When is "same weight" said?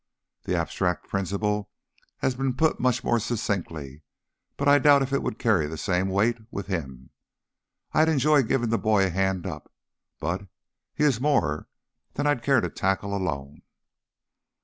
5.77-6.39